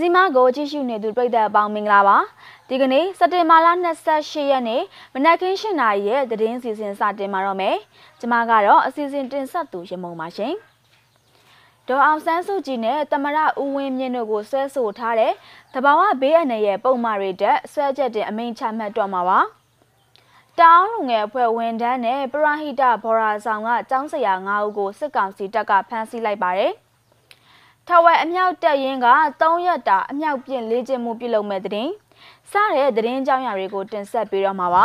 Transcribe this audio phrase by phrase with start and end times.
[0.00, 2.18] စီမကိုကြည့်ရှုနေသူပြည်သက်အပေါင်းမင်္ဂလာပါ
[2.68, 3.68] ဒီကနေ့စက်တင်ဘာလ
[4.08, 4.82] 28ရက်နေ့
[5.14, 7.76] မနက်ခင်း7:00နာရီရဲ့သတင်းစီစဉ်စတင်မှာတော့မယ်
[8.20, 10.54] ကျွန်မကတော့အစီအစဉ်တင်ဆက်သူရမုံပါရှင်
[11.88, 15.32] ဒေါ်အောင်ဆန်းစုကြည်နဲ့တမရဦးဝင်းမြင့်တို့ကိုဆွဲဆိုထားတဲ့
[15.74, 19.40] တဘာဝဘေးအန္တရာယ်ပုံမှားတွေတက်ဆွဲချက်တင်အမိန့်ချမှတ်တော့မှာပါ
[20.60, 26.72] တောင်းလူငယ်အဖွဲ့ဝန်ထမ်းနဲ့ပရဟိတဘော်ရာဆောင်ကចောင်းဆရာ9ဦးကိုစစ်ကောင်စီတပ်ကဖမ်းဆီးလိုက်ပါတယ်။
[27.88, 29.08] ထဝက်အမြောက်တက်ရင်က
[29.40, 31.88] 3ရက်တာအမြောက်ပြင်လေးကျင်းမှုပြုလုပ်မဲ့တဲ့
[32.50, 34.84] စတဲ့သတင်းကြောင်းရာတွေကိုတင်ဆက်ပေးတော့မှာပါ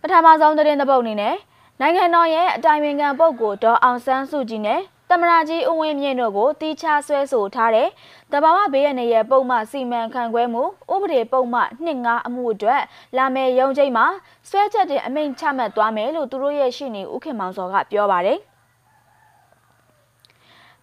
[0.00, 1.34] ပထမဆုံးသတင်းတစ်ပုဒ်အနေနဲ့
[1.80, 7.88] နိုင်ငံတော်ရဲ့အတိုင်ပင်ခံပုဂ္ဂိုလ်ဒေါ်အောင်ဆန်းစုကြည်နဲ့တမရာကြီးဦးဝင်းမြင့်တို့ကိုတီးခြားဆွဲဆိုထားတဲ့
[8.32, 10.62] တဘာဝဘေးရနေရဲ့ပုံမှစီမံခန့်ခွဲမှု
[10.94, 11.60] ဥပဒေပုံမှ
[11.94, 12.82] 25အမှုအတွက်
[13.16, 14.06] လာမယ့်ရုံးချိန်မှာ
[14.48, 18.40] ဆွဲချက်တင်အမိန့်ချမှတ်သွားမယ်လို့သူတို့ရဲ့ရှေ့နေဦးခင်မောင်စောကပြောပါတယ်။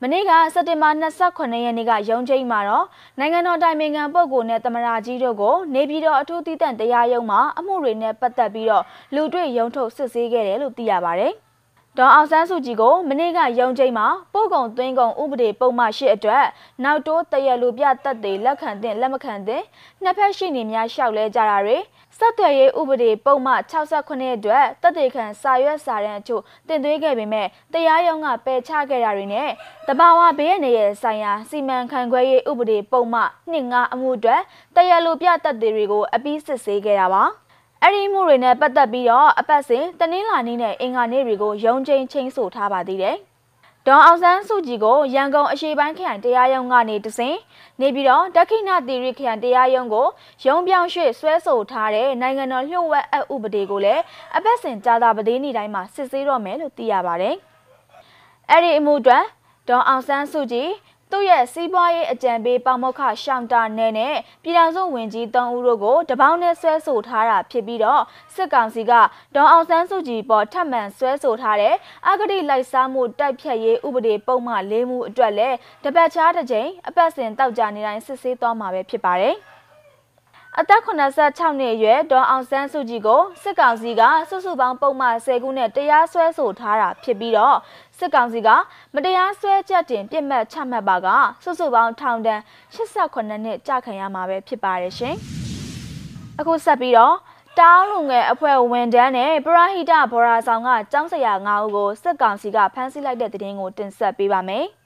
[0.06, 2.86] မနေ့ကစက်တင်ဘာ28ရက်နေ့ကရုံးချိန်မှာတော့
[3.20, 8.84] နိုင်ငံတော်တိုင်ပင်ခံပုဂ္ဂိုလ်နဲ့သမရာကြီးတို့ကိုနေပြည်တော်အထူးတည်တံ့တရားရုံးမှာအမှုတွေနဲ့ပတ်သက်ပြီးတော့
[9.16, 11.30] လူတွေ့ရုံးထုတ်စစ်ဆေးခဲ့တယ်လို့သိရပါဗျ။
[12.00, 16.46] ဒေါ်အောင်ဆန်းစုကြည်ကိုမနေ့ကရုံးချိန်မှာပို့ကုန်သွင်းကုန်ဥပဒေပုံမှန်၈အတွက်
[16.84, 19.62] နောက်တိုးတရလူပြတက်တွေလက်ခံတဲ့လက်မခံတဲ့
[20.04, 21.78] နှစ်ဖက်ရှိနေများရှောက်လဲကြတာတွေ
[22.18, 29.50] ဆက်သွယ်ရေးဥပဒေပုံမှ68အတွက်တပ်တေခံစာရွက်စာတမ်းအချို့တင်သွင်းခဲ့ပေမဲ့တရားရုံးကပယ်ချခဲ့တာတွေနဲ့
[29.88, 33.22] တဘာဝဘေးရနေရဲ့ဆိုင်ရာစီမံခန့်ခွဲရေးဥပဒေပုံမှ
[33.54, 34.42] 25အမှုအတွက်
[34.76, 37.24] တရားလိုပြတပ်တွေကိုအပြီးစစ်ဆေးခဲ့တာပါ
[37.86, 43.18] အဲ့ဒီမှုတွေနဲ့ပတ်သက်ပြီးတော့အပတ်စဉ်တနင်္လာနေ့နဲ့အင်္ဂါနေ့တွေကိုရုံးချင်းချင်းဆိုထားပါသေးတယ်
[43.88, 47.36] ဒေါ်အောင်ဆန်းစုကြည်ကိုရန်ကုန်အရှိပိုင်းခရိုင်တရားရုံးကနေတစဉ်
[47.82, 50.08] နေပြီးတော့ဒက္ခိဏသီရိခရိုင်တရားရုံးကို
[50.46, 54.02] ရုံးပြောင်းရွှေ့ဆွဲဆိုထားတဲ့နိုင်ငံတော်လျှို့ဝှက်အဥပဒေကိုလည်း
[54.38, 57.36] အပတ်စဉ်ကြာတာပသေးနေ့တိုင်းမှာစစ်ဆေးတော့မယ်လို့သိရပါတယ်။
[58.50, 59.24] အဲ့ဒီအမှုအတွက်
[59.70, 60.70] ဒေါ်အောင်ဆန်းစုကြည်
[61.12, 68.04] သူ့ရဲ့စီးပွားရေးအကြံပေးပေါမုခရှောင်းတာနယ်နဲ့ပြည်ထောင်စုဝန်ကြီး၃ဦးတို့ကိုတပေါင်းနဲ့ဆွဲဆိုထားတာဖြစ်ပြီးတော့
[68.36, 68.94] စစ်ကောင်စီက
[69.36, 71.76] ဒေါ်အောင်ဆန်းစုကြည်ပေါ်ထပ်မံဆွဲဆိုထားတဲ့
[72.08, 79.38] အဂတိလိုက်စားမှုတိုက်ဖြတ်ရေးဥပဒေပုံမှန်၄မှုအတွက်လည်းတပတ်ချားတစ်ကြိမ်အပတ်စဉ်တောက်ကြနေတိုင်းစစ်ဆေးသွားမှာပဲဖြစ်ပါတယ်။
[80.60, 87.58] အသက်86နှစ်အရွယ်ဒေါ်အောင်ဆန်းစုကြည်ကိုစစ်ကောင်စီကစုစုပေါင်းပုံမှန်10ခုနဲ့တရားစွဲဆိုထားတာဖြစ်ပြီးတော့
[87.98, 88.50] စစ်ကောင်စီက
[88.94, 91.08] မတရားစွဲချက်တင်ပြစ်မှတ်ချမှတ်ပါက
[91.44, 92.42] စုစုပေါင်းထောင်ဒဏ်
[92.76, 95.16] 88နှစ်ကြာခံရမှာပဲဖြစ်ပါတယ်ရှင်။
[96.40, 97.16] အခုဆက်ပြီးတော့
[97.60, 104.68] တောင်းလူငယ်အဖွဲ့ဝန်ထမ်းနဲ့ပရဟိတဘော်ရာဆောင်ကចောင်းဆရာ9ဦးကိုစစ်ကောင်စီကဖမ်းဆီးလိုက်တဲ့တဲ့တင်ကိုတင်ဆက်ပေးပါမယ်။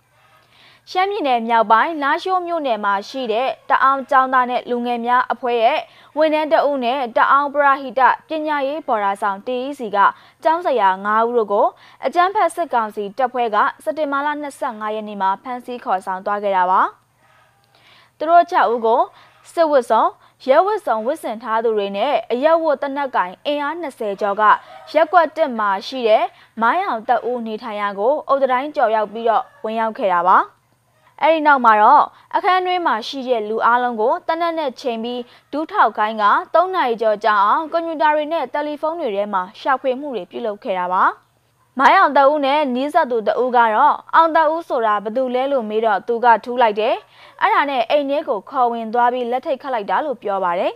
[0.91, 5.79] ရှမ်းပြည်နယ်မြောက်ပိုင်းလာရှိုးမြို့နယ်မှာရှိတဲ့တအောင်ကျောင်းသားနဲ့လူငယ်များအဖွဲ့ရဲ့
[6.17, 9.97] ဝန်ထမ်းတအုပ်နဲ့တအောင်ပရဟိတပညာရေးဘော်ဒါဆောင် TEC က
[10.43, 11.67] ကျောင်းဆရာ9ဦးတို့ကို
[12.05, 14.27] အကြမ်းဖက်စစ်ကောင်စီတပ်ဖွဲ့ကစက်တင်ဘာလ
[14.61, 16.81] 25ရက်နေ့မှာဖမ်းဆီးခေါ်ဆောင်သွားခဲ့တာပါ။
[18.17, 19.01] သူတို့6ဦးကို
[19.53, 20.09] စစ်ဝတ်ဆောင်
[20.45, 24.43] ရဲဝတ်ဆောင်ဝတ်ဆင်ထားသူတွေနဲ့အရက်ဝတ်တနက်ကင်အင်အား20ကျော်က
[24.93, 26.25] ရက်ကွက်တက်မှာရှိတဲ့
[26.61, 30.39] မိုင်းအောင်တပ်ဦးနေထိုင်ရာကိုအုတ်တိုင်းကြော်ရောက်ပြီးတော့ဝင်ရောက်ခဲ့တာပါ။
[31.21, 32.03] အဲ့ဒီနောက်မှာတော့
[32.35, 41.03] အခန်းတွင်းမှာရှိတဲ့လူအလုံးကိုတနက်နဲ့ချိန်ပြီးဒူးထောက်ခိုင်းက3နာရီကျော်ကြာအောင်ကွန်ပျူတာတွေနဲ့တယ်လီဖုန်းတွေထဲမှာရှာဖွေမှုတွေပြုလုပ်ခဲ့တာပါ
[41.79, 46.95] မိုင်းအောင်တအူးနဲ့နီးစပ်သူတအူးကတော့အောင်တအူးဆိုတာဘသူလဲလို့မေးတော့သူကထူးလိုက်တယ်
[47.41, 50.73] အဲ့ဒါနဲ့အိမ်ထဲကိုခေါ်ဝင်သွားပြီးလက်ထိတ်ခတ်လိုက်တာလို့ပြောပါတယ်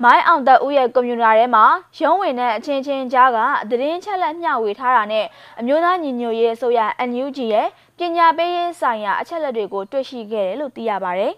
[0.00, 1.64] မိုင်းအောင်သက်ဦးရဲ့ကွန်ပျူတာထဲမှာ
[1.98, 3.38] ရုံးဝင်တဲ့အချင်းချင်းကြားက
[3.70, 5.26] သတင်းချက်လက်မျှဝေထားတာနဲ့
[5.60, 11.32] အမျိုးသားညီညွတ်ရေးအစိုးရ NUG ရဲ့ပညာပေးရေးဆိုင်ရာအချက်လက်တွေကိုတွေ့ရှိခဲ့တယ်လို့သိရပါတယ်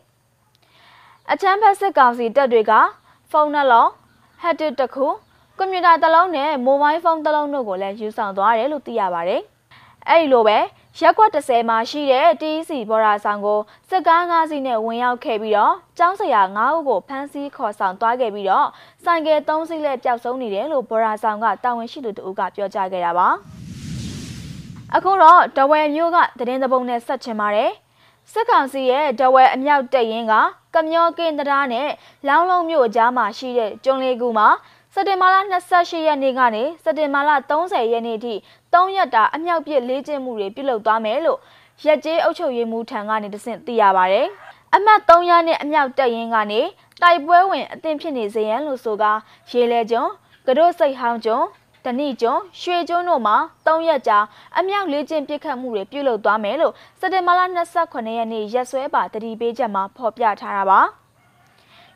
[1.32, 2.72] ။အချမ်းဖက်စစ်ကောင်စီတပ်တွေက
[3.30, 3.90] ဖုန်းနှလုံး
[4.42, 5.06] ဟက်တစ်တစ်ခု
[5.58, 9.42] ကွန်ပျူတာတစ်လုံးနဲ့မိုဘိုင်းဖုန်းတစ်လုံးတို့ကိုလည်းယူဆောင်သွားတယ်လို့သိရပါတယ်။
[10.10, 10.58] အဲဒီလိုပဲ
[11.00, 18.68] ရက်ကွက်30မှာရှိတဲ့ TEC ဘော်ရာဆောင်ကိုစစ်ကား၅စီးနဲ့ဝင်ရောက်ခဲ့ပြီးတော့ကျောင်းဆရာ၅ဦးကိုဖမ်းဆီးခေါ်ဆောင်သွားခဲ့ပြီးတော့
[19.04, 23.28] ဆိုင်ကယ်၃စီးလည်းပျောက်ဆုံးနေတယ်လို့ဘော်ရာဆောင်ကတာဝန်ရှိသူတို့ကပြောကြားခဲ့တာပါ
[24.94, 27.70] အခုတော့တဝယ်မျိုးကသတင်းသဘုံနဲ့ဆက်ချင်ပါတယ်
[28.32, 30.34] စစ်ကောင်စီရဲ့တဝယ်အမြောက်တက်ရင်က
[30.74, 31.88] ကမျောကင်းတရားနဲ့
[32.28, 34.48] လောင်းလုံးမြို့အကြားမှာရှိတဲ့ကျွန်းလေးကူမှာ
[34.96, 35.36] စက်တင်ဘာလ
[35.72, 38.34] 28ရက်နေ့ကနေစက်တင်ဘာလ30ရက်နေ့ထိ
[38.72, 41.38] 3ရက်တာအမြောက်ပြစ်လေးကျင်းမှုတွေပြုလုပ်သွားမယ်လို့
[41.86, 44.20] ရက်ကျေးအုပ်ချုပ်ရေးမှူးထံကနေတဆင့်သိရပါဗျ။
[44.74, 46.60] အမှတ်300နဲ့အမြောက်တက်ရင်ကနေ
[47.02, 49.12] တိုက်ပွဲဝင်အသင်ဖြစ်နေစေရန်လို့ဆိုကာ
[49.50, 50.10] ရေလဲကျွန်း
[50.46, 51.46] ကတို့စိတ်ဟောင်းကျွန်း
[51.84, 53.36] တနိကျွန်းရွှေကျွန်းတို့မှာ
[53.66, 54.18] 3ရက်ကြာ
[54.58, 57.40] အမြောက်လေးကျင်းပစ်ခတ်မှုတွေပြုလုပ်သွားမယ်လို့စက်တင်ဘာလ
[57.80, 60.80] 28ရက်နေ့ရက်စွဲပါတတိပေးချက်မှာဖော်ပြထားတာပါ။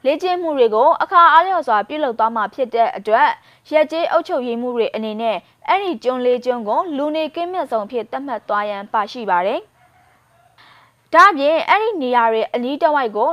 [0.05, 3.29] လေ့ကျင့်မှုတွေကိုအခါအားလျော်စွာပြုလုပ်သွားမှာဖြစ်တဲ့အတွက်
[3.73, 5.37] ရက်ကျေးအုပ်ချုပ်ရေးမှုတွေအနေနဲ့
[5.69, 9.61] အဲ့ဒီကျွန်းလေးကျွန်းကိုလူနေကင်းမြတ်ဆုံးဖြစ်သတ်မှတ်သွားရန်ပါရှိပါတယ်။
[11.13, 13.31] ဒါ့အပြင်အဲ့ဒီနေရာတွေအနီးတစ်ဝိုက်ကို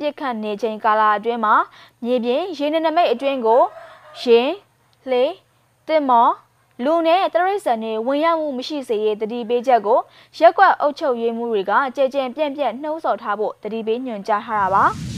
[0.00, 1.54] ပြစ်ခတ်နေချိန်ကာလအတွင်းမှာ
[2.04, 3.62] မြေပြင်ရေနနမိတ်အတွင်းကို
[4.20, 4.50] ရင်
[5.08, 5.24] လှေ
[5.88, 6.32] တင်မော်
[6.84, 9.98] လူနဲ့တရိတ်ဆန်တွေဝင်ရောက်မှုမရှိစေရေးတတိပေးချက်ကို
[10.38, 15.17] ရက်ကွက်အုပ်ချုပ်ရေးမှုတွေကကြဲကြဲပြန့်ပြန့်နှိုးဆော်ထားဖို့တတိပေးညွှန်ကြားထားတာပါ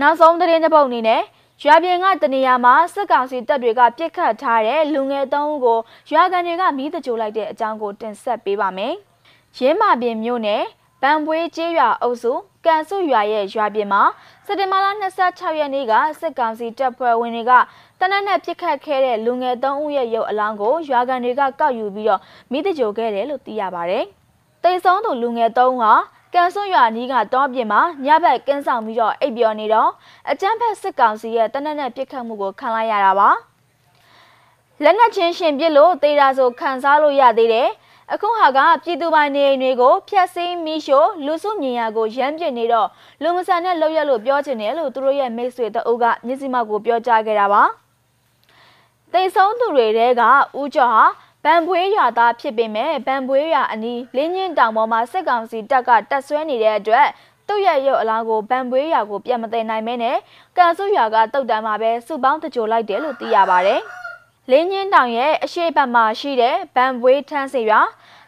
[0.00, 1.22] နောက်ဆုံးသတင်းတစ်ပုဒ်အနေနဲ့
[1.64, 5.78] ရွာပြင်ကတနေရာမှာစစ်ကောင်စီတပ်တွေကပြစ်ခတ်ထားတဲ့လူငယ်သုံးဦးကို
[6.12, 8.94] ရွာကန်တွေကမိသကြိုလိုက်တဲ့အကြောင်းကိုတင်ဆက်ပေးပါမယ်။
[9.58, 10.62] ရင်းမာပြင်မြို့နယ်
[11.02, 12.32] ဗန်ပွေးကျေးရွာအုပ်စု
[12.66, 14.02] ကန်စုရွာရဲ့ရွာပြင်မှာ
[14.46, 14.86] စက်တင်ဘာလ
[15.24, 17.52] 26ရက်နေ့ကစစ်ကောင်စီတပ်ဖွဲ့ဝင်တွေက
[18.00, 22.20] တနက်နဲ့ပြစ်ခတ်ခဲ့တဲ့လူငယ်3ဦးရဲ့ရုပ်အလောင်းကိုရွာကန်တွေကကောက်ယူပြီးတော့
[22.52, 23.98] မိသကြိုခဲ့တယ်လို့သိရပါဗျ။
[24.62, 25.92] တိတ်ဆုံးသူလူငယ်3ဦးဟာ
[26.34, 29.90] ကန်စွန်ရွာနီးကတောပြင်မှာညဘက်ကင်းဆောင်ပြီးတော့အိပ်ပျော်နေတော့
[30.30, 33.28] အကြမ်းဖက်စစ်ကောင်စီရဲ့တနက်နဲ့ပြစ်ခတ်မှုကိုခံလိုက်ရတာပါ
[34.82, 37.68] လက်နက်ချင်းရှင်ပြစ်လို့တေးတာဆိုခံစားလို့ရသေးတယ်
[38.12, 42.88] အခုဟာကပြည်သူပိုင်နေအိမ်တွေကိုဖျက်ဆီးမိရှို့လူစုမြင်ရကိုရမ်းပြစ်နေတော့
[43.22, 47.62] လူမဆန်တဲ့လောက်ရလို့ပြောချင်တယ်လို့သူတို့ရဲ့မိတ်ဆွေတအုပ်ကမျက်စိမှောက်ကိုပြောကြားခဲ့တာပါ
[49.12, 50.22] တိတ်ဆုံးသူတွေတဲက
[50.60, 51.04] ဦးကျော်ဟာ
[51.44, 57.08] ဗန်ပွေးရွာသားဖြစ်ပေမဲ့ဗန်ပွေးရွာအနီးလင်းချင်းတောင်ပေါ်မှာစစ်ကောင်စီတပ်ကတပ်ဆွဲနေတဲ့အတွက်
[57.48, 60.16] သူ့ရဲ့ရုပ်အလောင်းကိုဗန်ပွေးရွာကိုပြန်မသိနိုင်မဲနဲ့
[60.56, 63.80] ကန်စုရွာကတုတ်တန်းမှာပဲစုပေါင်းတကြိုလိုက်တယ်လို့သိရပါတယ်။
[64.50, 67.80] လင်းချင်းတောင်ရဲ့အရှိတ်ဘက်မှာရှိတဲ့ဗန်ပွေးထန်းစီရွာ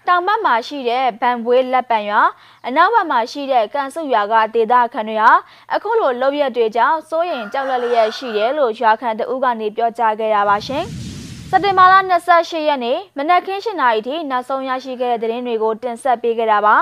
[0.06, 2.22] တောင်ဘက်မှာရှိတဲ့ဗန်ပွေးလက်ပံရွာ
[2.66, 5.32] အနောက်ဘက်မှာရှိတဲ့ကန်စုရွာကဒေသခံတွေဟာ
[5.74, 10.86] အခုလိုလုံရက်တွေကြောင့်စိုးရင်ကြောက်လန့်လျက်ရှိတယ်လို့ရွာခံတအုပ်ကနေပြောကြားခဲ့ရပါရှင်။
[11.50, 11.94] စက်တင်ဘာလ
[12.26, 16.76] 28ရက်နေ့မနက်ခင်း7:00နာရီထိနောက်ဆုံးရရှိခဲ့တဲ့သတင်းတွေကိုတင်ဆက်ပေးခဲ့တာပါ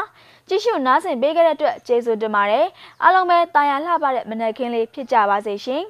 [0.49, 2.67] ကြည့်ရှုနားဆင်ပေးခဲ့တဲ့အတွက်ကျေးဇူးတင်ပါတယ်
[3.03, 5.83] အားလုံးပဲတာယာလှပတဲ့မနက်ခင်းလေးဖြစ်ကြပါစေရှင်